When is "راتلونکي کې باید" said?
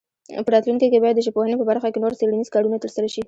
0.55-1.15